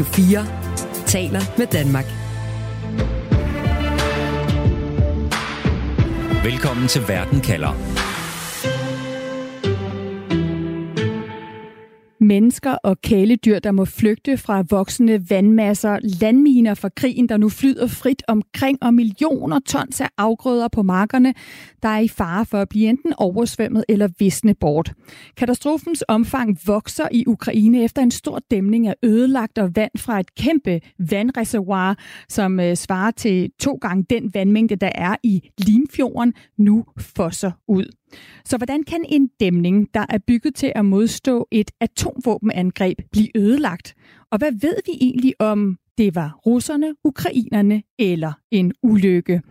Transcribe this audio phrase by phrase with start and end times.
[0.00, 0.46] Radio 4
[1.06, 2.04] taler med Danmark.
[6.44, 7.99] Velkommen til Verden kalder.
[12.30, 17.86] Mennesker og kæledyr, der må flygte fra voksende vandmasser, landminer fra krigen, der nu flyder
[17.86, 21.34] frit omkring, og millioner tons af afgrøder på markerne,
[21.82, 24.92] der er i fare for at blive enten oversvømmet eller visne bort.
[25.36, 30.34] Katastrofens omfang vokser i Ukraine efter en stor dæmning af ødelagt og vand fra et
[30.34, 31.96] kæmpe vandreservoir,
[32.28, 37.99] som øh, svarer til to gange den vandmængde, der er i Limfjorden, nu fosser ud.
[38.44, 43.94] Så hvordan kan en dæmning, der er bygget til at modstå et atomvåbenangreb, blive ødelagt?
[44.30, 49.42] Og hvad ved vi egentlig om det var russerne, ukrainerne eller en ulykke.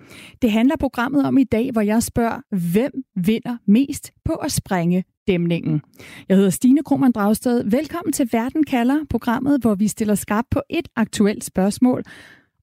[0.41, 2.41] Det handler programmet om i dag, hvor jeg spørger,
[2.73, 5.81] hvem vinder mest på at sprænge dæmningen?
[6.29, 7.63] Jeg hedder Stine Krohmann Dragsted.
[7.63, 12.03] Velkommen til Verden kalder, programmet, hvor vi stiller skarp på et aktuelt spørgsmål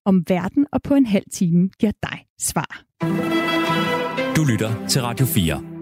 [0.05, 2.83] om verden, og på en halv time giver dig svar.
[4.35, 5.76] Du lytter til Radio 4.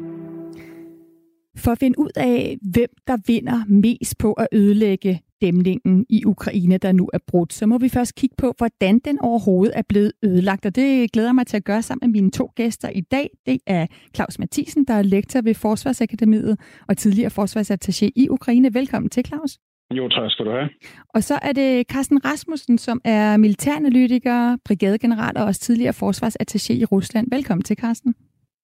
[1.58, 6.78] For at finde ud af, hvem der vinder mest på at ødelægge dæmningen i Ukraine,
[6.78, 10.12] der nu er brudt, så må vi først kigge på, hvordan den overhovedet er blevet
[10.24, 10.66] ødelagt.
[10.66, 13.30] Og det glæder mig til at gøre sammen med mine to gæster i dag.
[13.46, 18.74] Det er Claus Mathisen, der er lektor ved Forsvarsakademiet og tidligere forsvarsattaché i Ukraine.
[18.74, 19.60] Velkommen til, Claus.
[19.94, 20.70] Jo, tak skal du have.
[21.10, 26.86] Og så er det Carsten Rasmussen, som er militæranalytiker, brigadegeneral og også tidligere forsvarsattaché i
[26.86, 27.28] Rusland.
[27.32, 28.16] Velkommen til, Carsten.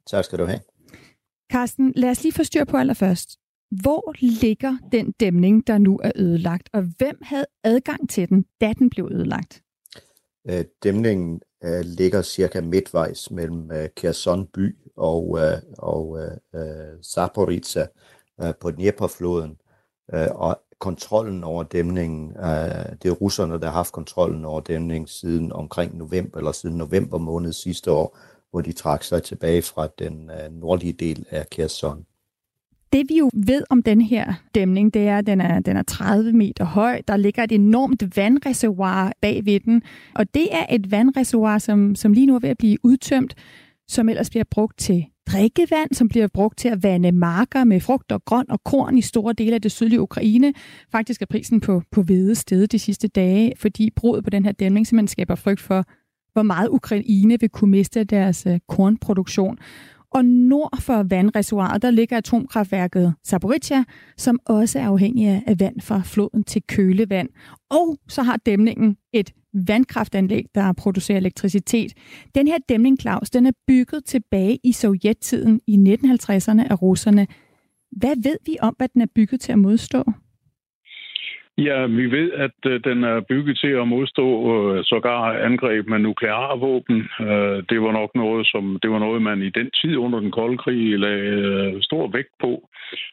[0.07, 0.59] Tak skal du have.
[1.51, 3.37] Carsten, lad os lige få styr på allerførst.
[3.81, 8.73] Hvor ligger den dæmning, der nu er ødelagt, og hvem havde adgang til den, da
[8.79, 9.61] den blev ødelagt?
[10.49, 17.03] Øh, dæmningen øh, ligger cirka midtvejs mellem øh, Kherson by og, øh, og øh, øh
[17.03, 17.87] Zaporizhzhia
[18.41, 19.57] øh, på Dnieperfloden.
[20.13, 25.07] Øh, og kontrollen over dæmningen, øh, det er russerne, der har haft kontrollen over dæmningen
[25.07, 28.17] siden omkring november, eller siden november måned sidste år,
[28.51, 32.05] hvor de trak sig tilbage fra den øh, nordlige del af Kherson.
[32.93, 35.83] Det vi jo ved om den her dæmning, det er, at den er, den er
[35.83, 37.01] 30 meter høj.
[37.07, 39.81] Der ligger et enormt vandreservoir bag ved den.
[40.15, 43.35] Og det er et vandreservoir, som, som lige nu er ved at blive udtømt,
[43.87, 48.11] som ellers bliver brugt til drikkevand, som bliver brugt til at vande marker med frugt
[48.11, 50.53] og grøn og korn i store dele af det sydlige Ukraine.
[50.91, 54.51] Faktisk er prisen på, på hvede stedet de sidste dage, fordi bruget på den her
[54.51, 55.85] dæmning simpelthen skaber frygt for
[56.33, 59.57] hvor meget Ukraine vil kunne miste deres øh, kornproduktion.
[60.13, 63.83] Og nord for vandreservoiret, der ligger atomkraftværket Zaporizhia,
[64.17, 67.29] som også er afhængig af vand fra floden til kølevand.
[67.69, 71.93] Og så har dæmningen et vandkraftanlæg, der producerer elektricitet.
[72.35, 77.27] Den her dæmning, Claus, den er bygget tilbage i sovjettiden i 1950'erne af russerne.
[77.91, 80.03] Hvad ved vi om, hvad den er bygget til at modstå?
[81.57, 85.99] Ja, vi ved, at øh, den er bygget til at modstå øh, sågar angreb med
[85.99, 87.09] nukleare våben.
[87.21, 90.31] Øh, det var nok noget, som det var noget, man i den tid under den
[90.31, 92.69] kolde krig lagde øh, stor vægt på.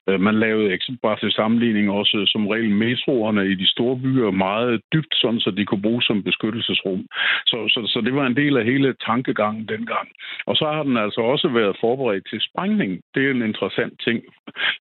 [0.08, 3.96] Øh, man lavede eksempelvis bare til sammenligning også øh, som regel metroerne i de store
[3.96, 7.06] byer meget dybt, sådan så de kunne bruges som beskyttelsesrum.
[7.46, 10.08] Så, så, så det var en del af hele tankegangen dengang.
[10.46, 13.00] Og så har den altså også været forberedt til sprængning.
[13.14, 14.22] Det er en interessant ting.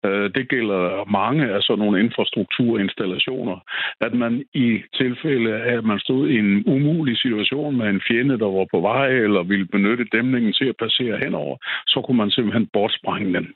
[0.06, 3.45] Øh, det gælder mange af sådan nogle infrastrukturinstallationer
[4.00, 8.38] at man i tilfælde af, at man stod i en umulig situation med en fjende,
[8.38, 12.30] der var på vej, eller ville benytte dæmningen til at passere henover, så kunne man
[12.30, 13.46] simpelthen bortsprænge den.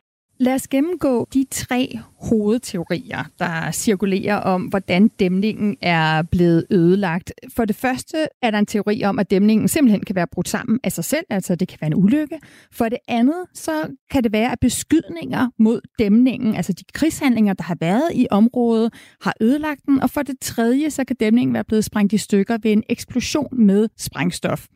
[0.41, 7.33] Lad os gennemgå de tre hovedteorier, der cirkulerer om, hvordan dæmningen er blevet ødelagt.
[7.57, 10.81] For det første er der en teori om, at dæmningen simpelthen kan være brudt sammen
[10.85, 12.39] af sig selv, altså det kan være en ulykke.
[12.73, 13.73] For det andet, så
[14.11, 18.95] kan det være, at beskydninger mod dæmningen, altså de krigshandlinger, der har været i området,
[19.23, 20.01] har ødelagt den.
[20.01, 23.67] Og for det tredje, så kan dæmningen være blevet sprængt i stykker ved en eksplosion
[23.67, 24.67] med sprængstof.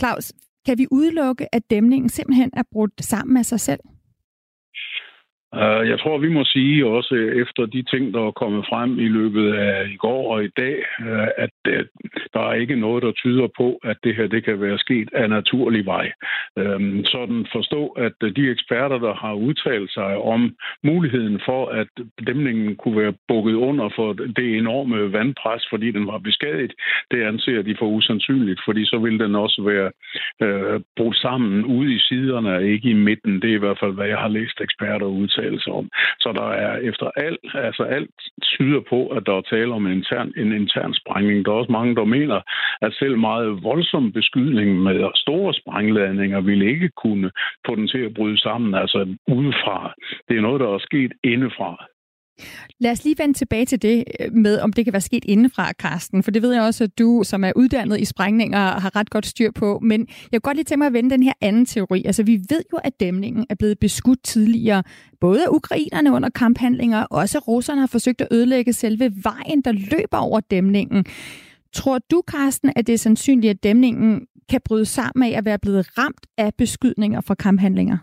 [0.00, 0.32] Claus,
[0.66, 3.80] kan vi udelukke, at dæmningen simpelthen er brudt sammen af sig selv?
[5.62, 8.98] Øh, jeg tror, vi må sige også øh, efter de ting, der er kommet frem
[8.98, 10.76] i løbet af i går og i dag,
[11.06, 11.84] øh, at øh,
[12.34, 15.30] der er ikke noget, der tyder på, at det her det kan være sket af
[15.30, 16.12] naturlig vej.
[17.04, 21.88] Sådan forstå, at de eksperter, der har udtalt sig om muligheden for, at
[22.26, 26.72] dæmningen kunne være bukket under for det enorme vandpres, fordi den var beskadiget,
[27.10, 29.90] det anser de for usandsynligt, fordi så vil den også være
[30.46, 33.42] øh, brudt sammen ude i siderne, ikke i midten.
[33.42, 35.90] Det er i hvert fald, hvad jeg har læst eksperter udtale udtalelser om.
[36.20, 38.10] Så der er efter alt, altså alt
[38.42, 41.44] tyder på, at der er tale om en intern, en intern sprængning.
[41.44, 42.40] Der er også mange, der mener,
[42.82, 47.30] at selv meget voldsom beskydning med store sprængladninger ville ikke kunne
[47.66, 49.94] få den til at bryde sammen, altså udefra.
[50.28, 51.86] Det er noget, der er sket indefra.
[52.80, 55.72] Lad os lige vende tilbage til det øh, med, om det kan være sket indenfra,
[55.72, 56.22] Karsten.
[56.22, 59.26] For det ved jeg også, at du, som er uddannet i sprængninger, har ret godt
[59.26, 59.78] styr på.
[59.82, 60.00] Men
[60.32, 62.02] jeg kunne godt lige tænke mig at vende den her anden teori.
[62.04, 64.82] Altså, vi ved jo, at dæmningen er blevet beskudt tidligere.
[65.20, 69.72] Både af ukrainerne under kamphandlinger, og også russerne har forsøgt at ødelægge selve vejen, der
[69.72, 71.04] løber over dæmningen.
[71.72, 75.58] Tror du, Karsten, at det er sandsynligt, at dæmningen kan bryde sammen af at være
[75.58, 77.98] blevet ramt af beskydninger fra kamphandlinger?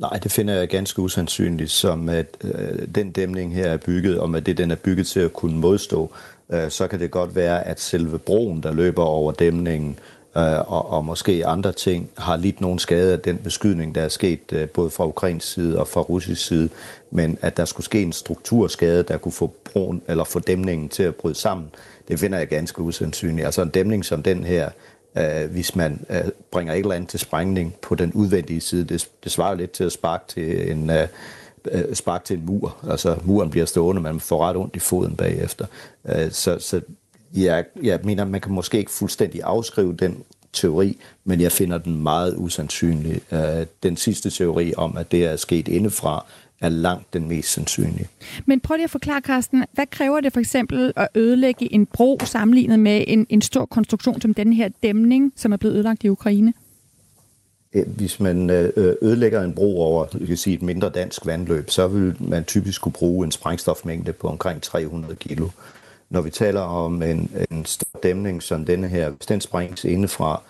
[0.00, 4.30] Nej, det finder jeg ganske usandsynligt, som at øh, den dæmning her er bygget, og
[4.30, 6.12] med det den er bygget til at kunne modstå,
[6.52, 9.98] øh, så kan det godt være, at selve broen, der løber over dæmningen,
[10.36, 14.08] øh, og, og måske andre ting, har lidt nogen skade af den beskydning, der er
[14.08, 16.68] sket øh, både fra ukrainsk side og fra russisk side,
[17.10, 21.02] men at der skulle ske en strukturskade, der kunne få broen eller få dæmningen til
[21.02, 21.70] at bryde sammen,
[22.08, 23.44] det finder jeg ganske usandsynligt.
[23.46, 24.70] Altså en dæmning som den her,
[25.18, 28.84] øh, hvis man øh, bringer et eller andet til sprængning på den udvendige side.
[28.84, 31.08] Det, det svarer lidt til at sparke til en, øh,
[31.70, 32.76] øh spark til en mur.
[32.90, 35.66] Altså muren bliver stående, man får ret ondt i foden bagefter.
[36.08, 36.80] Øh, så så
[37.34, 40.22] jeg, jeg mener, man kan måske ikke fuldstændig afskrive den
[40.52, 43.20] teori, men jeg finder den meget usandsynlig.
[43.32, 46.26] Øh, den sidste teori om, at det er sket indefra,
[46.60, 48.08] er langt den mest sandsynlige.
[48.46, 52.18] Men prøv lige at forklare, Carsten, hvad kræver det for eksempel at ødelægge en bro
[52.24, 56.08] sammenlignet med en, en stor konstruktion som den her dæmning, som er blevet ødelagt i
[56.08, 56.52] Ukraine?
[57.86, 61.88] Hvis man øh, ødelægger en bro over jeg kan sige, et mindre dansk vandløb, så
[61.88, 65.48] vil man typisk kunne bruge en sprængstofmængde på omkring 300 kilo.
[66.10, 70.42] Når vi taler om en, en stor dæmning som denne her, hvis den sprænges indefra,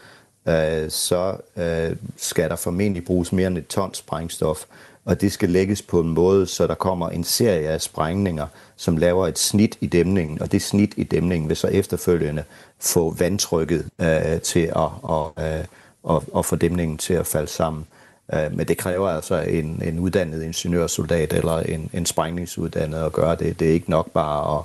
[0.48, 4.64] øh, så øh, skal der formentlig bruges mere end et ton sprængstof
[5.04, 8.96] og det skal lægges på en måde, så der kommer en serie af sprængninger, som
[8.96, 12.44] laver et snit i dæmningen, og det snit i dæmningen vil så efterfølgende
[12.80, 15.64] få vandtrykket øh, til at, og, øh,
[16.02, 17.86] og, og få dæmningen til at falde sammen.
[18.34, 23.36] Øh, men det kræver altså en, en uddannet ingeniørsoldat eller en, en sprængningsuddannet at gøre
[23.36, 23.60] det.
[23.60, 24.64] Det er ikke nok bare at,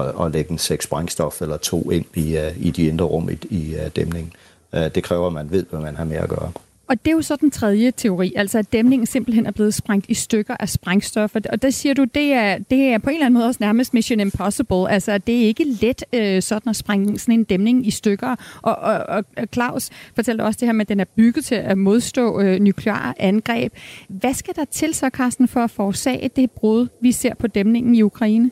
[0.00, 3.30] at, at lægge en seks sprængstof eller to ind i, uh, i de indre rum
[3.30, 4.32] i, i uh, dæmningen.
[4.72, 6.52] Uh, det kræver, at man ved, hvad man har med at gøre.
[6.88, 10.06] Og det er jo så den tredje teori, altså at dæmningen simpelthen er blevet sprængt
[10.08, 11.40] i stykker af sprængstoffer.
[11.52, 13.94] Og der siger du, det er, det er på en eller anden måde også nærmest
[13.94, 14.90] mission impossible.
[14.90, 18.36] Altså det er ikke let øh, sådan at sprænge sådan en dæmning i stykker.
[18.62, 21.78] Og, og, og Claus fortalte også det her med, at den er bygget til at
[21.78, 23.72] modstå øh, nukleare angreb.
[24.08, 27.94] Hvad skal der til så, Carsten, for at forårsage det brud, vi ser på dæmningen
[27.94, 28.50] i Ukraine?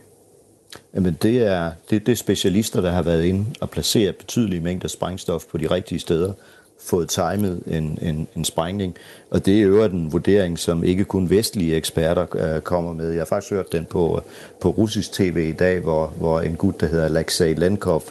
[0.95, 4.89] Jamen det er, det, det er specialister, der har været inde og placeret betydelige mængder
[4.89, 6.33] sprængstof på de rigtige steder
[6.81, 8.97] fået timet en, en, en sprængning.
[9.31, 13.11] Og det er jo en vurdering, som ikke kun vestlige eksperter øh, kommer med.
[13.11, 14.23] Jeg har faktisk hørt den på, øh,
[14.61, 18.03] på russisk tv i dag, hvor, hvor en gut, der hedder Alexei Lenkov,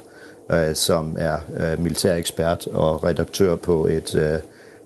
[0.51, 4.39] øh, som er øh, militærekspert og redaktør på et, øh,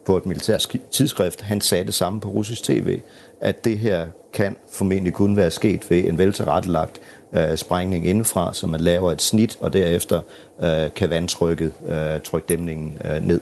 [0.06, 3.00] på et militært tidsskrift, han sagde det samme på russisk tv,
[3.42, 7.02] at det her kan formentlig kun være sket ved en veltilrettelagt
[7.34, 10.22] øh, sprængning indenfra, så man laver et snit, og derefter
[10.64, 13.40] øh, kan vandtrykket øh, trykke dæmningen øh, ned.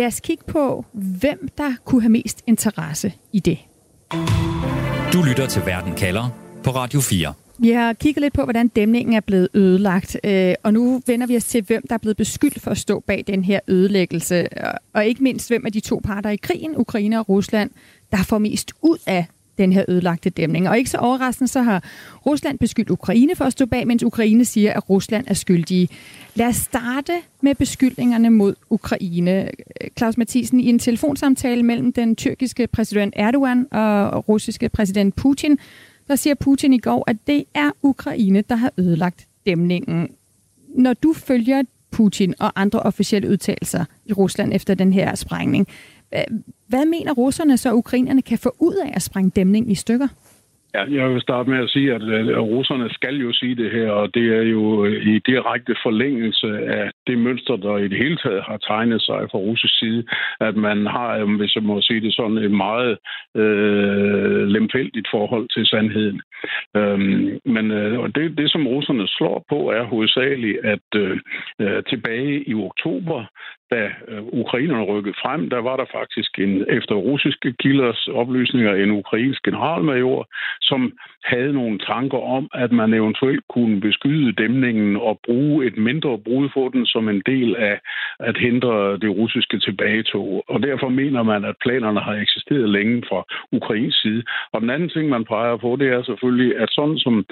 [0.00, 3.58] Lad os kigge på, hvem der kunne have mest interesse i det.
[5.12, 6.28] Du lytter til Verden kalder
[6.64, 7.32] på Radio 4.
[7.58, 11.36] Vi har kigget lidt på, hvordan dæmningen er blevet ødelagt, øh, og nu vender vi
[11.36, 14.48] os til, hvem der er blevet beskyldt for at stå bag den her ødelæggelse,
[14.92, 17.70] og ikke mindst, hvem af de to parter i krigen, Ukraine og Rusland,
[18.12, 19.26] der får mest ud af
[19.60, 20.68] den her ødelagte dæmning.
[20.68, 21.84] Og ikke så overraskende, så har
[22.26, 25.88] Rusland beskyldt Ukraine for at stå bag, mens Ukraine siger, at Rusland er skyldige.
[26.34, 29.48] Lad os starte med beskyldningerne mod Ukraine.
[29.98, 35.58] Claus Mathisen, i en telefonsamtale mellem den tyrkiske præsident Erdogan og russiske præsident Putin,
[36.08, 40.08] der siger Putin i går, at det er Ukraine, der har ødelagt dæmningen.
[40.74, 45.66] Når du følger Putin og andre officielle udtalelser i Rusland efter den her sprængning,
[46.68, 50.08] hvad mener russerne så, ukrainerne kan få ud af at sprænge dæmningen i stykker?
[50.74, 52.02] Ja, jeg vil starte med at sige, at
[52.38, 57.18] russerne skal jo sige det her, og det er jo i direkte forlængelse af det
[57.18, 60.04] mønster, der i det hele taget har tegnet sig fra russisk side,
[60.40, 62.98] at man har, hvis jeg må sige det sådan, et meget
[63.36, 66.22] øh, lemfældigt forhold til sandheden.
[66.76, 71.18] Øhm, men øh, det, det, som russerne slår på, er hovedsageligt, at øh,
[71.60, 73.24] øh tilbage i oktober,
[73.70, 78.90] da øh, ukrainerne rykkede frem, der var der faktisk en, efter russiske kilders oplysninger en
[78.90, 80.28] ukrainsk generalmajor,
[80.60, 80.92] som
[81.24, 86.48] havde nogle tanker om, at man eventuelt kunne beskyde dæmningen og bruge et mindre brud
[86.54, 87.80] for den som en del af
[88.20, 90.44] at hindre det russiske tilbagetog.
[90.48, 93.20] Og derfor mener man, at planerne har eksisteret længe fra
[93.52, 94.22] Ukrains side.
[94.52, 97.24] Og den anden ting, man peger på, det er selvfølgelig, at sådan som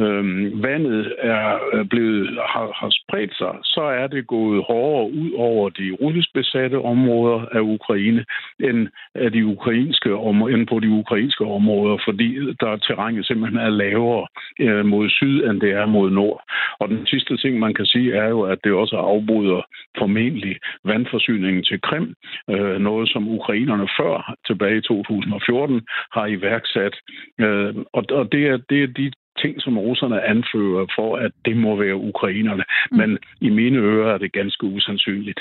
[0.00, 0.24] øh,
[0.62, 5.68] vandet er øh, blevet, har, har spredt sig, så er det gået hårdere ud over
[5.68, 8.24] de de russisk besatte områder af Ukraine,
[8.60, 10.10] end, af de ukrainske,
[10.54, 12.28] end på de ukrainske områder, fordi
[12.60, 14.26] der terrænet simpelthen er lavere
[14.60, 16.40] øh, mod syd, end det er mod nord.
[16.80, 19.62] Og den sidste ting, man kan sige, er jo, at det også afbryder
[19.98, 22.14] formentlig vandforsyningen til Krim,
[22.50, 26.94] øh, noget som ukrainerne før, tilbage i 2014, har iværksat.
[27.40, 29.12] Øh, og, og det, er, det er de
[29.42, 32.64] ting, som russerne anfører for, at det må være ukrainerne.
[32.90, 32.96] Mm.
[32.98, 35.40] Men i mine ører er det ganske usandsynligt.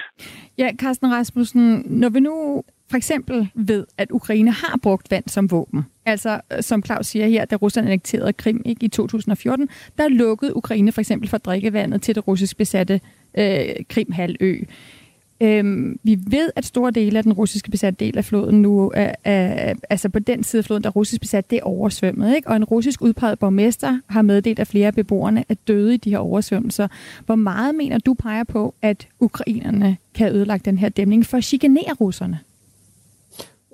[0.58, 5.52] Ja, Carsten Rasmussen, når vi nu for eksempel ved, at Ukraine har brugt vand som
[5.52, 10.56] våben, altså som Claus siger her, da Rusland annekterede Krim ikke, i 2014, der lukkede
[10.56, 13.00] Ukraine for eksempel for drikkevandet til det russisk besatte
[13.38, 13.60] øh,
[13.90, 14.58] Krimhalø.
[15.42, 19.16] Øhm, vi ved, at store dele af den russiske besatte del af floden nu, er,
[19.24, 22.36] er, altså på den side af floden, der er russisk besat, det er oversvømmet.
[22.36, 22.48] Ikke?
[22.48, 26.10] Og en russisk udpeget borgmester har meddelt, at flere af beboerne er døde i de
[26.10, 26.88] her oversvømmelser.
[27.26, 31.44] Hvor meget mener du peger på, at ukrainerne kan ødelægge den her dæmning for at
[31.44, 32.40] chikanere russerne?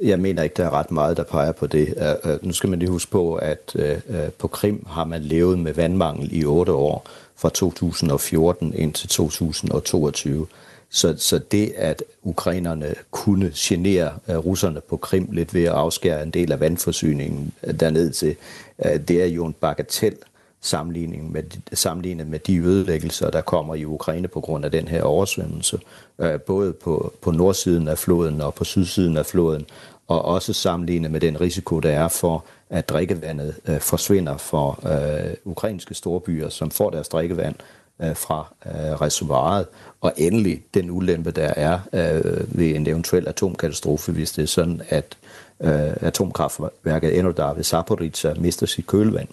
[0.04, 1.94] Jeg mener ikke, der er ret meget, der peger på det.
[2.26, 5.60] Uh, uh, nu skal man lige huske på, at uh, på Krim har man levet
[5.60, 10.48] med vandmangel i otte år, fra 2014 indtil 2022.
[10.94, 16.24] Så, så det, at ukrainerne kunne genere øh, russerne på Krim lidt ved at afskære
[16.24, 18.36] en del af vandforsyningen øh, derned til,
[18.86, 20.16] øh, det er jo en bagatel
[20.62, 21.44] sammenligning med,
[21.74, 25.80] sammenlignet med de ødelæggelser, der kommer i Ukraine på grund af den her oversvømmelse,
[26.46, 29.66] både på, på nordsiden af floden og på sydsiden af floden,
[30.08, 35.94] og også sammenlignet med den risiko, der er for, at drikkevandet forsvinder for øh, ukrainske
[35.94, 37.56] storbyer, som får deres drikkevand
[38.04, 39.66] Øh, fra uh, reservoiret,
[40.02, 44.82] og endelig den ulempe, der er øh, ved en eventuel atomkatastrofe, hvis det er sådan,
[44.90, 45.18] at
[45.62, 49.28] øh, atomkraftværket Enodar ved Zaporizhzhia mister sit kølvand.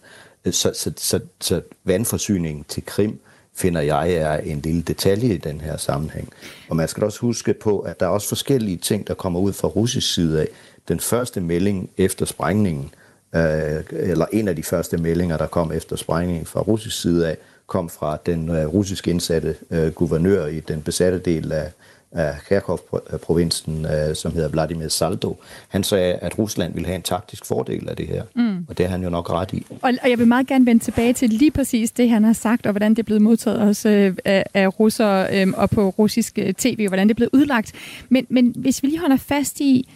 [0.45, 3.21] Øh, så, så, så, så vandforsyningen til Krim
[3.55, 6.29] finder jeg er en lille detalje i den her sammenhæng.
[6.69, 9.53] Og man skal også huske på, at der er også forskellige ting, der kommer ud
[9.53, 10.49] fra russisk side af.
[10.89, 12.91] Den første melding efter sprængningen,
[13.35, 17.37] øh, eller en af de første meldinger, der kom efter sprængningen fra russisk side af,
[17.69, 21.73] kom fra den uh, russisk indsatte uh, guvernør i den besatte del af,
[22.13, 25.37] af Kharkov-provinsen, uh, som hedder Vladimir Saldo.
[25.69, 28.67] Han sagde, at Rusland ville have en taktisk fordel af det her, mm.
[28.69, 29.67] og det har han jo nok ret i.
[29.71, 32.67] Og, og jeg vil meget gerne vende tilbage til lige præcis det, han har sagt,
[32.67, 36.39] og hvordan det er blevet modtaget også uh, af, af russere um, og på russisk
[36.59, 37.73] tv, og hvordan det er blevet udlagt.
[38.09, 39.89] Men, men hvis vi lige holder fast i,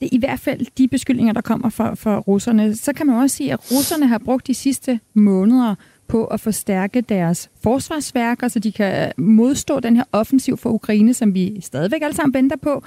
[0.00, 3.36] det, i hvert fald de beskyldninger, der kommer fra, fra russerne, så kan man også
[3.36, 5.74] sige, at russerne har brugt de sidste måneder
[6.08, 11.14] på at forstærke deres forsvarsværker, så de kan øh, modstå den her offensiv for Ukraine,
[11.14, 12.82] som vi stadigvæk alle sammen venter på.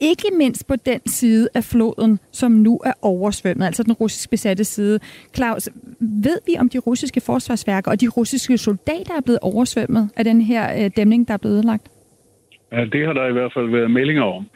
[0.00, 4.64] Ikke mindst på den side af floden, som nu er oversvømmet, altså den russisk besatte
[4.64, 5.00] side.
[5.36, 5.68] Claus,
[6.00, 10.40] ved vi om de russiske forsvarsværker og de russiske soldater er blevet oversvømmet af den
[10.40, 11.88] her øh, dæmning, der er blevet ødelagt?
[12.72, 14.46] Ja, det har der i hvert fald været meldinger om.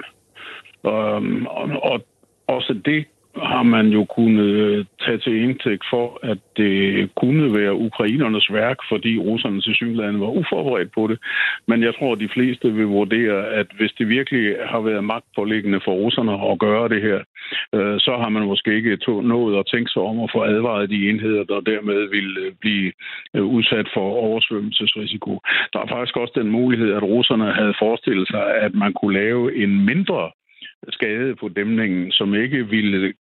[0.83, 2.01] Og, og, og
[2.47, 3.07] også det
[3.43, 6.75] har man jo kunnet øh, tage til indtægt for, at det
[7.15, 11.19] kunne være ukrainernes værk, fordi russerne til synligheden var uforberedt på det.
[11.69, 15.81] Men jeg tror, at de fleste vil vurdere, at hvis det virkelig har været magtpålæggende
[15.85, 17.21] for russerne at gøre det her,
[17.75, 21.11] øh, så har man måske ikke nået at tænke sig om at få advaret de
[21.11, 22.93] enheder, der dermed vil øh, blive
[23.35, 25.41] udsat for oversvømmelsesrisiko.
[25.73, 29.57] Der er faktisk også den mulighed, at russerne havde forestillet sig, at man kunne lave
[29.63, 30.31] en mindre
[30.89, 33.13] skade på dæmningen, som ikke ville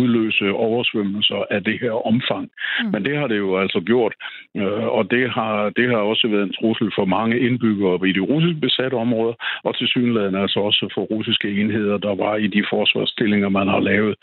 [0.00, 2.46] udløse oversvømmelser af det her omfang.
[2.80, 2.90] Mm.
[2.92, 4.14] Men det har det jo altså gjort,
[4.56, 8.20] øh, og det har, det har også været en trussel for mange indbyggere i de
[8.20, 9.34] russisk besatte områder,
[9.64, 13.80] og til synligheden altså også for russiske enheder, der var i de forsvarsstillinger, man har
[13.80, 14.14] lavet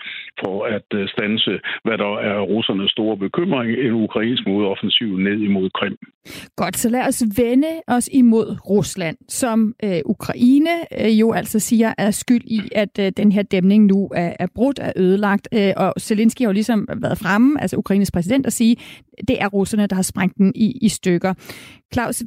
[0.44, 5.70] for at øh, stanse, hvad der er russernes store bekymring, en ukrainsk modoffensiv ned imod
[5.70, 5.98] Krim.
[6.56, 11.94] Godt, så lad os vende os imod Rusland, som øh, Ukraine øh, jo altså siger
[11.98, 15.48] er skyld i, at øh, den her dæmning nu er, er brudt, er ødelagt.
[15.54, 18.76] Øh, og Zelensky har jo ligesom været fremme, altså Ukraines præsident, at sige,
[19.28, 21.34] det er russerne, der har sprængt den i, i stykker.
[21.94, 22.24] Claus,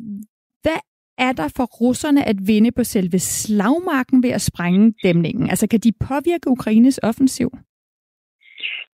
[0.62, 0.78] hvad
[1.18, 5.50] er der for russerne at vinde på selve slagmarken ved at sprænge dæmningen?
[5.50, 7.50] Altså kan de påvirke Ukraines offensiv?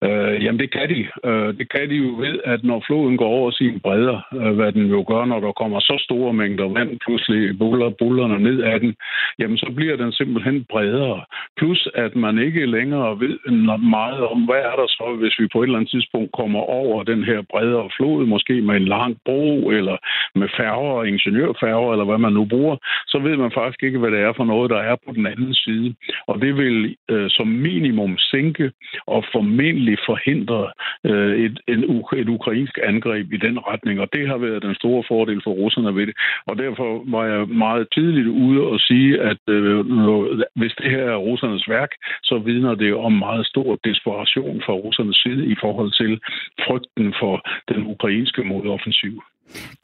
[0.05, 1.01] Øh, jamen det kan de.
[1.29, 4.73] Øh, det kan de jo ved, at når floden går over sin bredder, øh, hvad
[4.73, 8.81] den jo gør, når der kommer så store mængder vand pludselig buller bullerne ned af
[8.81, 8.95] den,
[9.39, 11.25] jamen så bliver den simpelthen bredere.
[11.59, 13.35] Plus at man ikke længere ved
[13.79, 17.03] meget om, hvad er der så, hvis vi på et eller andet tidspunkt kommer over
[17.03, 19.97] den her bredere flod, måske med en lang bro, eller
[20.35, 24.21] med færger, ingeniørfærger, eller hvad man nu bruger, så ved man faktisk ikke, hvad det
[24.21, 25.95] er for noget, der er på den anden side.
[26.27, 28.73] Og det vil øh, som minimum sænke
[29.07, 30.61] og formidle formentlig forhindre
[31.05, 31.81] øh, et, en,
[32.23, 35.95] et ukrainsk angreb i den retning, og det har været den store fordel for russerne
[35.97, 36.17] ved det.
[36.47, 39.85] Og derfor var jeg meget tidligt ude og sige, at øh,
[40.61, 45.17] hvis det her er russernes værk, så vidner det om meget stor desperation fra russernes
[45.17, 46.21] side i forhold til
[46.67, 47.35] frygten for
[47.69, 49.23] den ukrainske modoffensiv.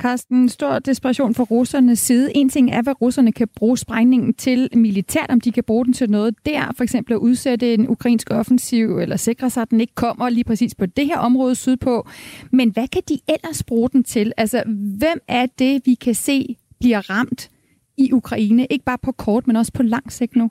[0.02, 2.30] Carsten, stor desperation fra russernes side.
[2.34, 5.92] En ting er, hvad russerne kan bruge sprængningen til militært, om de kan bruge den
[5.92, 9.80] til noget der, for eksempel at udsætte en ukrainsk offensiv, eller sikre sig, at den
[9.80, 12.08] ikke kommer lige præcis på det her område sydpå.
[12.52, 14.32] Men hvad kan de ellers bruge den til?
[14.36, 14.62] Altså,
[14.98, 17.50] hvem er det, vi kan se bliver ramt
[17.96, 20.50] i Ukraine, ikke bare på kort, men også på lang sigt nu?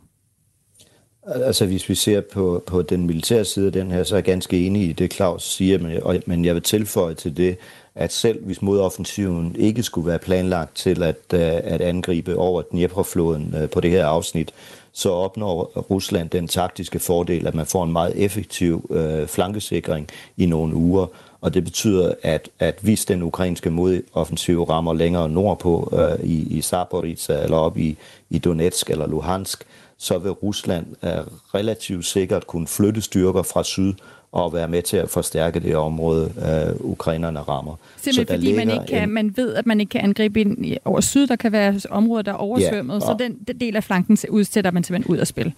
[1.27, 4.23] Altså hvis vi ser på, på den militære side af den her, så er jeg
[4.23, 7.57] ganske enig i det, Claus siger, men og, men jeg vil tilføje til det,
[7.95, 13.55] at selv hvis modoffensiven ikke skulle være planlagt til at, øh, at angribe over Dnepr-floden
[13.57, 14.51] øh, på det her afsnit,
[14.93, 20.45] så opnår Rusland den taktiske fordel, at man får en meget effektiv øh, flankesikring i
[20.45, 21.07] nogle uger,
[21.41, 26.61] og det betyder, at, at hvis den ukrainske modoffensiv rammer længere nordpå øh, i, i
[26.61, 27.97] Zaporizhia eller op i,
[28.29, 29.63] i Donetsk eller Luhansk,
[29.97, 31.09] så vil Rusland øh,
[31.53, 33.93] relativt sikkert kunne flytte styrker fra syd
[34.31, 37.75] og være med til at forstærke det område, øh, ukrainerne rammer.
[37.97, 39.13] Simpelthen så fordi man, ikke kan, en...
[39.13, 41.27] man ved, at man ikke kan angribe ind over syd.
[41.27, 43.01] Der kan være områder, der er oversvømmet, ja, og...
[43.01, 45.53] så den, den del af flanken udsætter man simpelthen ud af spil.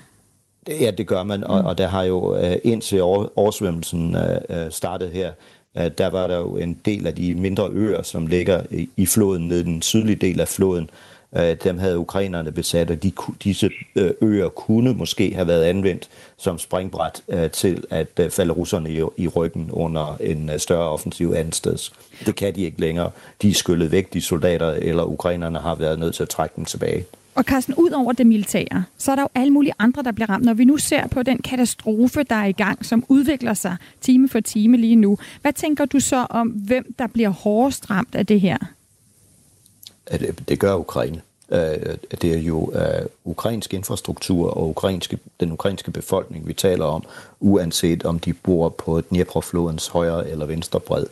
[0.68, 1.66] Ja, det gør man, og, mm.
[1.66, 4.16] og der har jo øh, indtil oversvømmelsen
[4.50, 5.32] øh, startede her,
[5.78, 8.62] øh, der var der jo en del af de mindre øer, som ligger
[8.98, 11.07] i, floden, ned den sydlige del af floden, Øh,
[11.64, 13.12] dem havde ukrainerne besat, og de,
[13.44, 18.92] disse øh, øer kunne måske have været anvendt som springbræt øh, til at falde russerne
[18.92, 21.94] i, i ryggen under en større offensiv andetsteds.
[22.26, 23.12] Det kan de ikke længere.
[23.42, 26.66] De er skyllet væk, de soldater, eller ukrainerne har været nødt til at trække dem
[26.66, 27.06] tilbage.
[27.36, 30.30] Og Carsten, ud over det militære, så er der jo alle mulige andre, der bliver
[30.30, 30.46] ramt.
[30.46, 34.30] Når vi nu ser på den katastrofe, der er i gang, som udvikler sig time
[34.30, 38.26] for time lige nu, hvad tænker du så om, hvem der bliver hårdest ramt af
[38.26, 38.58] det her?
[40.12, 41.22] det, det gør Ukraine.
[41.52, 47.04] Øh, det er jo øh, ukrainsk infrastruktur og ukrainske, den ukrainske befolkning, vi taler om,
[47.40, 51.06] uanset om de bor på Dnieprflodens højre eller venstre bred.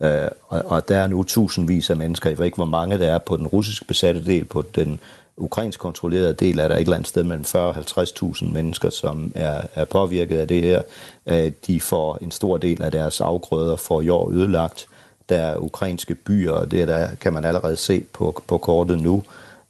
[0.00, 3.12] Øh, og, og der er nu tusindvis af mennesker, jeg ved ikke, hvor mange der
[3.12, 5.00] er på den russisk besatte del, på den
[5.36, 9.32] ukrainsk kontrollerede del er der et eller andet sted mellem 40 og 50.000 mennesker, som
[9.34, 10.82] er, er påvirket af det her.
[11.26, 14.88] Uh, de får en stor del af deres afgrøder for jord ødelagt
[15.28, 19.22] der er ukrainske byer, og det der kan man allerede se på, på kortet nu,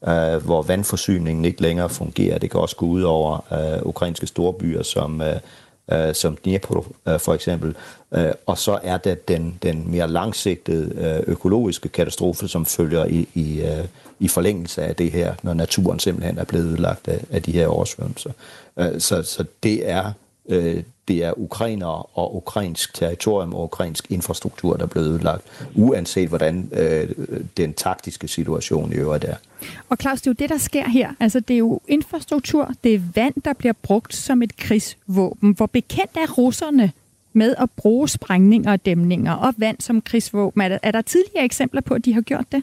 [0.06, 2.38] øh, hvor vandforsyningen ikke længere fungerer.
[2.38, 5.36] Det kan også gå ud over øh, ukrainske storbyer som, øh,
[5.92, 7.76] øh, som Dnipro øh, for eksempel.
[8.14, 13.28] Øh, og så er det den, den mere langsigtede øh, økologiske katastrofe, som følger i,
[13.34, 13.84] i, øh,
[14.18, 17.66] i forlængelse af det her, når naturen simpelthen er blevet ødelagt af, af de her
[17.66, 18.30] oversvømmelser.
[18.78, 20.12] Øh, så, så det er
[20.48, 26.28] øh, det er ukrainere og ukrainsk territorium og ukrainsk infrastruktur, der er blevet ødelagt, uanset
[26.28, 27.08] hvordan øh,
[27.56, 29.36] den taktiske situation i øvrigt er.
[29.88, 31.10] Og Claus, det er jo det, der sker her.
[31.20, 35.52] Altså, det er jo infrastruktur, det er vand, der bliver brugt som et krigsvåben.
[35.52, 36.92] Hvor bekendt er russerne
[37.32, 40.62] med at bruge sprængninger og dæmninger og vand som krigsvåben?
[40.62, 42.62] Er der, er der tidligere eksempler på, at de har gjort det?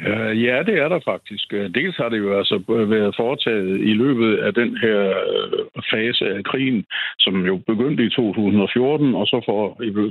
[0.00, 1.52] Øh, ja, det er der faktisk.
[1.52, 6.24] Øh, dels har det jo altså været foretaget i løbet af den her øh, fase
[6.34, 6.84] af krigen,
[7.18, 9.64] som jo begyndte i 2014, og så får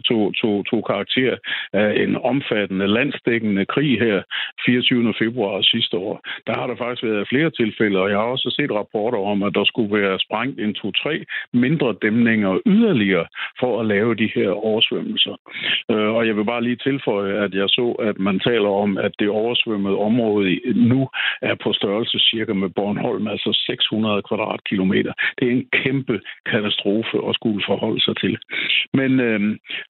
[0.06, 1.38] to, to, to karakter
[1.74, 4.22] af en omfattende landsdækkende krig her
[4.66, 5.14] 24.
[5.20, 6.22] februar sidste år.
[6.48, 9.56] Der har der faktisk været flere tilfælde, og jeg har også set rapporter om, at
[9.56, 13.28] der skulle være sprængt en to-tre mindre dæmninger yderligere
[13.60, 15.36] for at lave de her oversvømmelser.
[15.90, 19.30] Og jeg vil bare lige tilføje, at jeg så, at man taler om, at det
[19.30, 21.10] oversvømmer oversvømmet område nu
[21.42, 25.14] er på størrelse cirka med Bornholm, altså 600 kvadratkilometer.
[25.40, 26.20] Det er en kæmpe
[26.52, 28.38] katastrofe at skulle forholde sig til.
[28.94, 29.42] Men øh,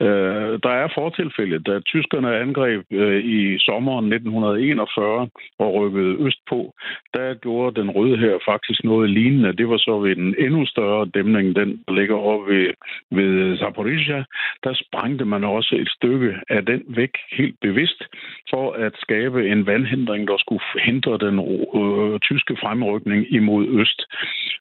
[0.05, 6.73] øh, der er fortilfælde, da tyskerne angreb øh, i sommeren 1941 og rykkede østpå,
[7.13, 9.57] der gjorde den røde her faktisk noget lignende.
[9.59, 12.65] Det var så ved en endnu større dæmning, den der ligger over ved,
[13.11, 14.23] ved Zaporizhia.
[14.63, 18.01] Der sprængte man også et stykke af den væk helt bevidst
[18.49, 21.35] for at skabe en landhindring, der skulle hindre den
[21.79, 23.99] øh, tyske fremrykning imod øst.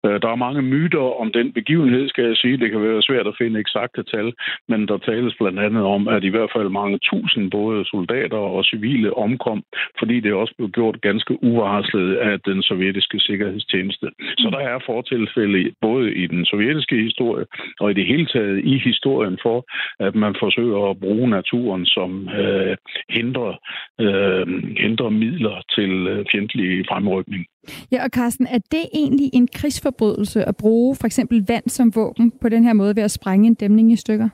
[0.07, 2.57] Øh, der er mange myter om den begivenhed, skal jeg sige.
[2.57, 4.33] Det kan være svært at finde eksakte tal,
[4.69, 8.65] men der tales blandt andet om, at i hvert fald mange tusind både soldater og
[8.65, 9.63] civile omkom,
[9.99, 14.11] fordi det også blev gjort ganske uvarslet af den sovjetiske sikkerhedstjeneste.
[14.39, 17.47] Så der er fortilfælde både i den sovjetiske historie
[17.81, 19.65] og i det hele taget i historien for,
[20.01, 22.77] at man forsøger at bruge naturen som øh,
[23.09, 23.55] hindrer,
[24.01, 24.47] øh,
[24.79, 27.47] hindrer midler til øh, fjendtlig fremrykning.
[27.93, 32.33] Ja, og Carsten, er det egentlig en krigsforbrydelse at bruge for eksempel vand som våben
[32.41, 34.29] på den her måde ved at sprænge en dæmning i stykker?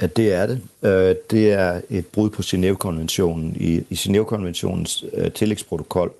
[0.00, 0.60] Ja, det er det.
[0.82, 3.56] Øh, det er et brud på Genève-konventionen.
[3.60, 6.12] I, i Genève-konventionens øh, tillægsprotokol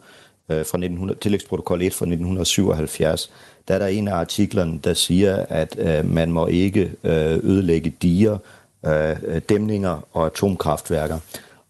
[0.49, 3.31] øh, fra 1900, tillægsprotokol 1 fra 1977,
[3.69, 8.39] der er der en af artiklerne, der siger, at man må ikke ødelægge diger,
[8.83, 11.19] uh, dæmninger og atomkraftværker.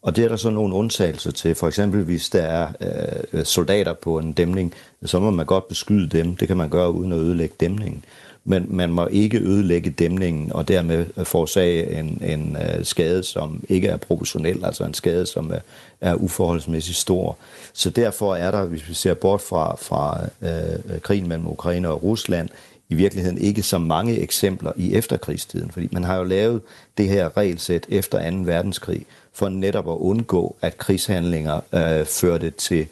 [0.02, 1.54] Og det er der så nogle undtagelser til.
[1.54, 2.68] For eksempel hvis der er
[3.32, 6.36] øh, soldater på en dæmning, så må man godt beskyde dem.
[6.36, 8.04] Det kan man gøre uden at ødelægge dæmningen
[8.48, 13.88] men man må ikke ødelægge dæmningen og dermed forårsage en, en øh, skade, som ikke
[13.88, 15.58] er proportionel, altså en skade, som er,
[16.00, 17.36] er uforholdsmæssigt stor.
[17.72, 22.02] Så derfor er der, hvis vi ser bort fra, fra øh, krigen mellem Ukraine og
[22.02, 22.48] Rusland,
[22.88, 26.60] i virkeligheden ikke så mange eksempler i efterkrigstiden, fordi man har jo lavet
[26.98, 28.36] det her regelsæt efter 2.
[28.36, 29.06] verdenskrig,
[29.38, 32.86] for netop at undgå, at krigshandlinger uh, førte til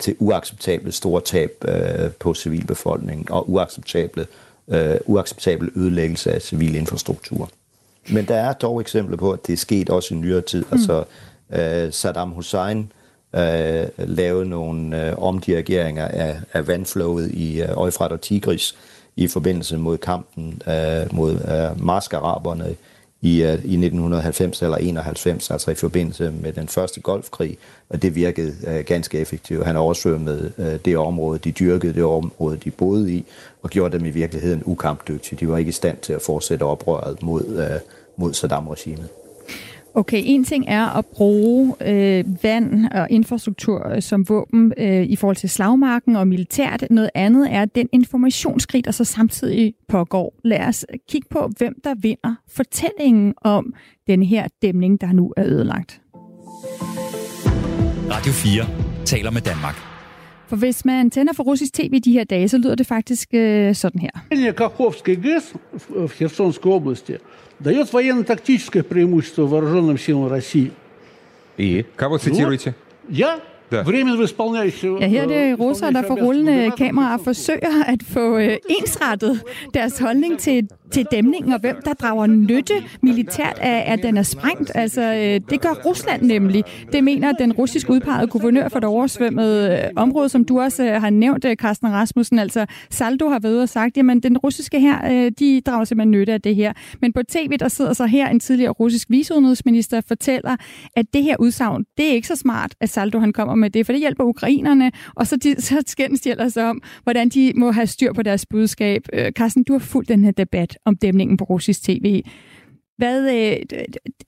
[0.00, 4.26] til uacceptable store tab uh, på civilbefolkningen og uacceptable
[4.68, 7.50] øh, uacceptabel ødelæggelse af civil infrastruktur.
[8.10, 10.64] Men der er dog eksempler på, at det er sket også i nyere tid.
[10.64, 10.72] Mm.
[10.72, 11.04] Altså
[11.52, 12.92] øh, Saddam Hussein
[13.34, 18.74] øh, lavede nogle øh, omdirigeringer af, af vandflowet i øh, Eufrat og Tigris
[19.16, 22.76] i forbindelse mod kampen øh, mod øh, maskaraberne
[23.22, 27.58] i, uh, i 1990 eller 91, altså i forbindelse med den første golfkrig,
[27.88, 29.66] og det virkede uh, ganske effektivt.
[29.66, 33.24] Han oversvømmede uh, det område, de dyrkede det område, de boede i,
[33.62, 35.38] og gjorde dem i virkeligheden ukampdygtige.
[35.40, 37.80] De var ikke i stand til at fortsætte oprøret mod, uh,
[38.16, 39.08] mod Saddam-regimet.
[39.94, 45.16] Okay, en ting er at bruge øh, vand og infrastruktur øh, som våben øh, i
[45.16, 46.84] forhold til slagmarken og militært.
[46.90, 50.34] Noget andet er den informationskrig, der så samtidig pågår.
[50.44, 53.74] Lad os kigge på, hvem der vinder fortællingen om
[54.06, 56.00] den her dæmning, der nu er ødelagt.
[58.10, 58.64] Radio 4
[59.04, 59.91] taler med Danmark.
[60.52, 63.74] For hvis man tænder for russisk tv de her dage, så lyder det faktisk øh,
[63.74, 64.52] sådan her.
[64.52, 65.52] Каховской ГЭС
[65.88, 67.18] в Херсонской области
[67.64, 70.70] дает военно-тактическое преимущество вооруженным силам России.
[71.56, 71.86] И?
[71.96, 72.74] Кого цитируете?
[73.08, 73.16] Вот.
[73.16, 73.40] Я
[73.76, 73.82] Ja.
[75.00, 79.42] Jeg her det russere, der for rullende kameraer forsøger at få øh, ensrettet
[79.74, 84.22] deres holdning til, til dæmningen, og hvem der drager nytte militært af, at den er
[84.22, 84.72] sprængt.
[84.74, 86.64] Altså, øh, det gør Rusland nemlig.
[86.92, 91.00] Det mener den russisk udpegede guvernør for det oversvømmede øh, område, som du også øh,
[91.00, 92.38] har nævnt, Carsten Rasmussen.
[92.38, 96.40] Altså, Saldo har været og sagt, jamen den russiske her, de drager simpelthen nytte af
[96.40, 96.72] det her.
[97.00, 100.56] Men på tv, der sidder så her en tidligere russisk viceudenrigsminister, fortæller,
[100.96, 103.86] at det her udsagn, det er ikke så smart, at Saldo han kommer med det,
[103.86, 107.70] for det hjælper ukrainerne, og så, de, så skændes de ellers om, hvordan de må
[107.70, 109.02] have styr på deres budskab.
[109.12, 112.22] Øh, Carsten, du har fulgt den her debat om dæmningen på russisk tv.
[112.98, 113.56] Hvad, øh,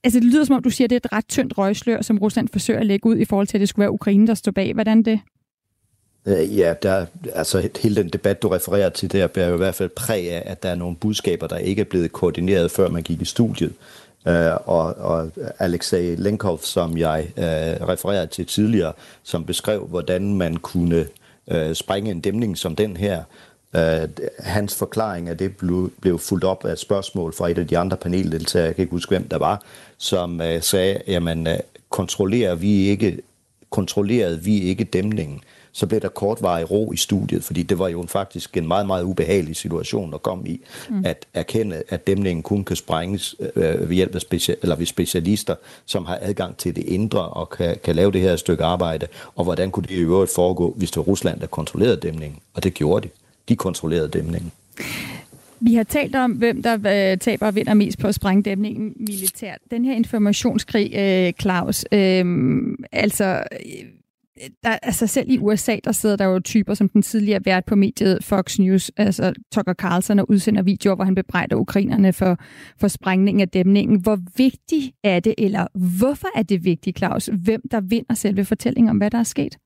[0.05, 2.19] altså det lyder som om, du siger, at det er et ret tyndt røgslør, som
[2.19, 4.53] Rusland forsøger at lægge ud i forhold til, at det skulle være Ukraine, der står
[4.53, 4.75] bag.
[4.75, 5.21] Hvordan det?
[6.27, 9.75] Øh, ja, der, altså hele den debat, du refererer til der, bærer jo i hvert
[9.75, 13.03] fald præg af, at der er nogle budskaber, der ikke er blevet koordineret, før man
[13.03, 13.73] gik i studiet.
[14.27, 20.57] Uh, og, og Alexei Lenkov, som jeg øh, refererede til tidligere, som beskrev, hvordan man
[20.57, 21.07] kunne
[21.49, 23.23] øh, sprænge en dæmning som den her,
[23.77, 24.09] Øh,
[24.39, 27.97] hans forklaring af det blev, blev fuldt op af spørgsmål fra et af de andre
[27.97, 29.63] paneldeltagere, jeg kan ikke huske, hvem der var,
[29.99, 31.53] som øh, sagde, jamen, uh,
[31.91, 33.19] kontrollerer vi ikke,
[33.71, 35.41] kontrollerede vi ikke dæmningen?
[35.77, 39.03] Så blev der kortvarig ro i studiet, fordi det var jo faktisk en meget, meget
[39.03, 40.61] ubehagelig situation at komme i,
[40.91, 41.05] mm.
[41.05, 45.55] at erkende, at dæmningen kun kan sprænges øh, ved hjælp af specia- eller ved specialister,
[45.87, 49.45] som har adgang til det indre og kan, kan lave det her stykke arbejde, og
[49.45, 52.75] hvordan kunne det i øvrigt foregå, hvis det var Rusland, der kontrollerede dæmningen, og det
[52.75, 53.13] gjorde de.
[53.49, 54.53] De kontrollerede dæmningen.
[55.61, 56.75] Vi har talt om, hvem der
[57.13, 59.59] øh, taber og vinder mest på at sprænge dæmningen militært.
[59.71, 62.25] Den her informationskrig, øh, Claus, øh,
[62.93, 63.43] altså...
[64.65, 67.75] Der, altså selv i USA, der sidder der jo typer som den tidligere vært på
[67.77, 72.39] mediet Fox News, altså Tucker Carlson, og udsender videoer, hvor han bebrejder ukrainerne for,
[72.81, 74.01] for sprængningen af dæmningen.
[74.01, 75.67] Hvor vigtigt er det, eller
[75.99, 79.57] hvorfor er det vigtigt, Claus, hvem der vinder selve fortællingen om, hvad der er sket?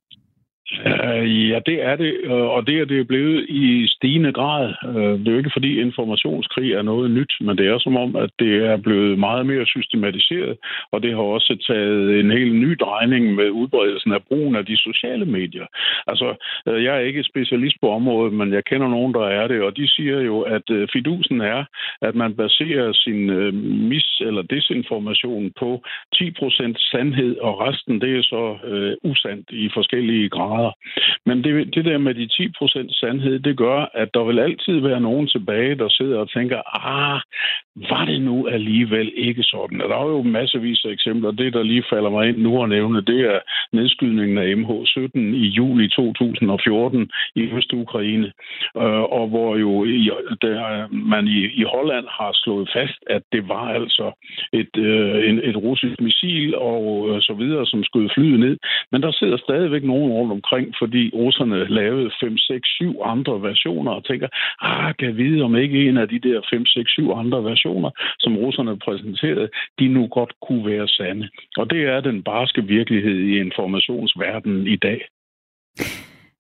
[0.73, 4.75] Øh, ja, det er det, øh, og det er det blevet i stigende grad.
[4.89, 8.17] Øh, det er jo ikke fordi informationskrig er noget nyt, men det er som om,
[8.17, 10.57] at det er blevet meget mere systematiseret,
[10.93, 14.77] og det har også taget en helt ny drejning med udbredelsen af brugen af de
[14.77, 15.67] sociale medier.
[16.07, 16.35] Altså,
[16.67, 19.89] jeg er ikke specialist på området, men jeg kender nogen, der er det, og de
[19.89, 21.65] siger jo, at fidusen er,
[22.03, 23.31] at man baserer sin
[23.91, 25.83] mis- eller desinformation på
[26.15, 28.57] 10% sandhed, og resten det er så
[29.03, 30.73] usandt i forskellige grader grader.
[31.27, 34.81] Men det, det der med de 10 procent sandhed, det gør, at der vil altid
[34.81, 37.21] være nogen tilbage, der sidder og tænker, ah,
[37.91, 39.81] var det nu alligevel ikke sådan?
[39.83, 41.31] Og der er jo masservis af eksempler.
[41.31, 43.41] Det, der lige falder mig ind nu at nævne, det er
[43.73, 48.33] nedskydningen af MH17 i juli 2014 i Øst-Ukraine,
[48.77, 49.85] øh, og hvor jo
[50.47, 54.07] der, man i, i Holland har slået fast, at det var altså
[54.53, 58.57] et, øh, en, et russisk missil og øh, så videre, som skød flyet ned.
[58.93, 60.48] Men der sidder stadigvæk nogen rundt omkring,
[60.79, 64.29] fordi russerne lavede 5, 6, 7 andre versioner og tænker,
[64.63, 67.91] ah, kan jeg vide, om ikke en af de der 5, 6, 7 andre versioner,
[68.19, 71.29] som russerne præsenterede, de nu godt kunne være sande.
[71.57, 75.01] Og det er den barske virkelighed i informationsverdenen i dag.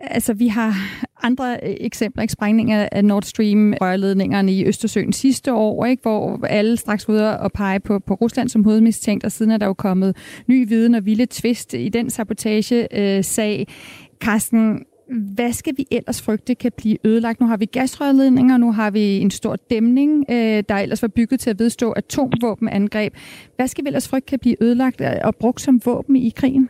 [0.01, 0.75] Altså, vi har
[1.23, 2.33] andre øh, eksempler, ikke?
[2.33, 6.03] Sprængninger af Nord Stream-rørledningerne i Østersøen sidste år, ikke?
[6.03, 9.57] hvor alle straks var ude og pege på, på Rusland som hovedmistænkt, og siden er
[9.57, 13.67] der jo kommet ny viden og vilde tvist i den sabotage-sag.
[14.21, 14.85] Carsten,
[15.35, 17.41] hvad skal vi ellers frygte kan blive ødelagt?
[17.41, 21.41] Nu har vi gasrørledninger, nu har vi en stor dæmning, øh, der ellers var bygget
[21.41, 23.15] til at vedstå atomvåbenangreb.
[23.57, 26.69] Hvad skal vi ellers frygte kan blive ødelagt øh, og brugt som våben i krigen?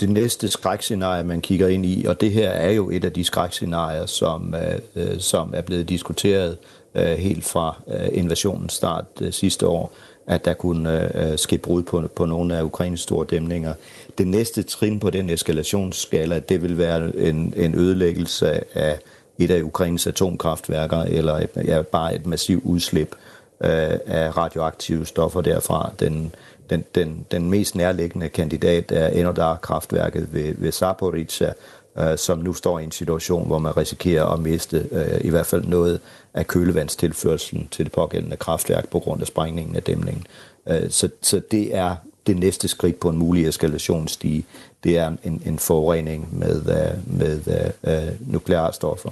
[0.00, 3.24] Det næste skrækscenarie, man kigger ind i, og det her er jo et af de
[3.24, 6.56] skrækscenarier, som, øh, øh som er blevet diskuteret
[6.94, 9.92] øh, helt fra øh, invasionens start øh, sidste år,
[10.26, 13.74] at der kunne øh, øh, ske brud på, på nogle af Ukraines store dæmninger.
[14.18, 18.98] Det næste trin på den eskalationsskala, det vil være en, en ødelæggelse af
[19.38, 23.14] et af Ukraines atomkraftværker, eller et, ja, bare et massivt udslip
[23.60, 25.92] øh, af radioaktive stoffer derfra.
[26.00, 26.34] Den,
[26.70, 31.52] den, den, den mest nærliggende kandidat er Enodar-kraftværket ved, ved Zaporizhia,
[31.98, 35.46] øh, som nu står i en situation, hvor man risikerer at miste øh, i hvert
[35.46, 36.00] fald noget
[36.34, 40.26] af kølevandstilførselen til det pågældende kraftværk på grund af sprængningen af dæmningen.
[40.68, 41.96] Øh, så, så det er
[42.26, 44.44] det næste skridt på en mulig eskalationsstige.
[44.84, 47.40] Det er en, en forurening med, uh, med
[47.82, 49.10] uh, nukleare stoffer.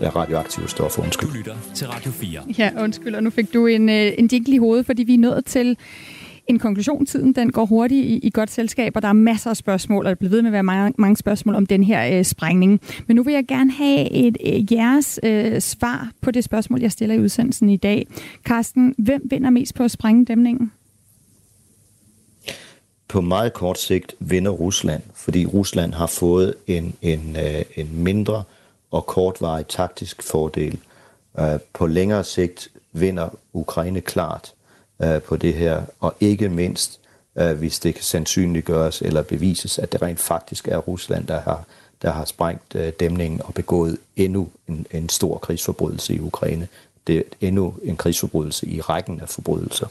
[0.00, 1.28] Ja, radioaktive stoffer, undskyld.
[1.28, 2.42] Du lytter til Radio 4.
[2.58, 5.44] Ja, undskyld, og nu fik du en, en jingle i hovedet, fordi vi er nået
[5.44, 5.76] til
[6.48, 7.06] en konklusion.
[7.06, 10.08] Tiden den går hurtigt i, i godt selskab, og der er masser af spørgsmål, og
[10.08, 12.80] der bliver ved med at være mange, mange spørgsmål om den her øh, sprængning.
[13.06, 16.92] Men nu vil jeg gerne have et øh, jeres øh, svar på det spørgsmål, jeg
[16.92, 18.06] stiller i udsendelsen i dag.
[18.44, 20.72] Carsten, hvem vinder mest på at sprænge dæmningen?
[23.08, 28.42] På meget kort sigt vinder Rusland, fordi Rusland har fået en, en, øh, en mindre
[28.90, 30.78] og kortvarig taktisk fordel.
[31.40, 34.52] Øh, på længere sigt vinder Ukraine klart
[35.02, 37.00] øh, på det her, og ikke mindst,
[37.38, 41.64] øh, hvis det kan sandsynliggøres eller bevises, at det rent faktisk er Rusland, der har,
[42.02, 46.68] der har sprængt øh, dæmningen og begået endnu en, en stor krigsforbrydelse i Ukraine.
[47.06, 49.86] Det er endnu en krigsforbrydelse i rækken af forbrydelser.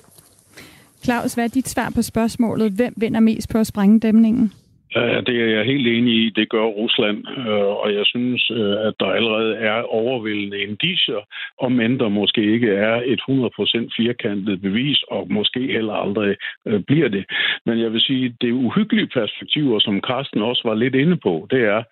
[1.03, 2.71] Claus, hvad er dit svar på spørgsmålet?
[2.71, 4.53] Hvem vinder mest på at sprænge dæmningen?
[4.95, 6.29] Ja, det er jeg helt enig i.
[6.29, 11.21] Det gør Rusland, øh, og jeg synes, øh, at der allerede er overvældende indicier,
[11.61, 16.79] om end der måske ikke er et 100% firkantet bevis, og måske heller aldrig øh,
[16.79, 17.25] bliver det.
[17.65, 21.61] Men jeg vil sige, det uhyggelige perspektiver, som Karsten også var lidt inde på, det
[21.63, 21.83] er,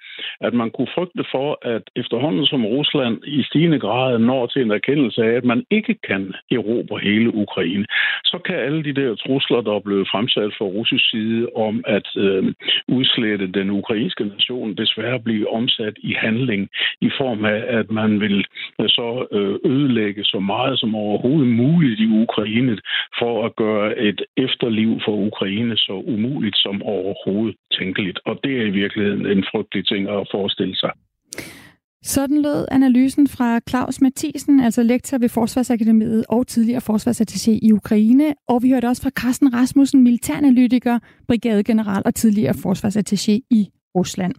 [0.41, 4.71] at man kunne frygte for, at efterhånden som Rusland i stigende grad når til en
[4.71, 7.85] erkendelse af, at man ikke kan erobre hele Ukraine,
[8.23, 12.07] så kan alle de der trusler, der er blevet fremsat fra russisk side om, at
[12.17, 12.53] øh,
[12.97, 16.69] udslette den ukrainske nation desværre blive omsat i handling
[17.01, 18.45] i form af, at man vil
[18.81, 22.77] øh, så øh, ødelægge så meget som overhovedet muligt i Ukraine
[23.19, 28.19] for at gøre et efterliv for Ukraine så umuligt som overhovedet tænkeligt.
[28.25, 30.91] Og det er i virkeligheden en frygtelig ting at forestille sig.
[32.05, 38.33] Sådan lød analysen fra Claus Mathisen, altså lektor ved Forsvarsakademiet og tidligere forsvarsattaché i Ukraine.
[38.47, 44.33] Og vi hørte også fra Carsten Rasmussen, militæranalytiker, brigadegeneral og tidligere forsvarsattaché i Rusland.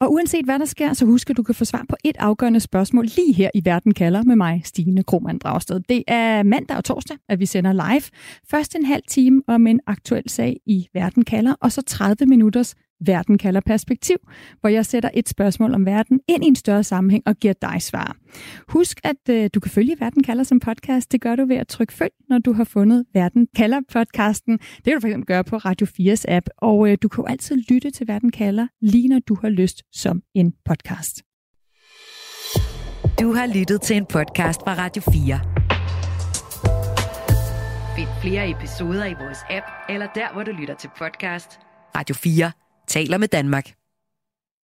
[0.00, 2.60] Og uanset hvad der sker, så husk at du kan få svar på et afgørende
[2.60, 5.80] spørgsmål lige her i Verden kalder med mig, Stine Krohmann Dragsted.
[5.88, 8.02] Det er mandag og torsdag, at vi sender live.
[8.50, 12.74] Først en halv time om en aktuel sag i Verden kalder, og så 30 minutters
[13.06, 14.16] Verden kalder perspektiv,
[14.60, 17.82] hvor jeg sætter et spørgsmål om verden ind i en større sammenhæng og giver dig
[17.82, 18.16] svar.
[18.68, 21.12] Husk, at øh, du kan følge Verden kalder som podcast.
[21.12, 24.58] Det gør du ved at trykke følg, når du har fundet Verden kalder podcasten.
[24.58, 27.56] Det kan du fx gøre på Radio 4's app, og øh, du kan jo altid
[27.56, 31.22] lytte til Verden kalder, lige når du har lyst som en podcast.
[33.20, 35.40] Du har lyttet til en podcast fra Radio 4.
[37.96, 41.58] Find flere episoder i vores app, eller der, hvor du lytter til podcast.
[41.96, 42.52] Radio 4
[42.90, 43.79] taler med Danmark.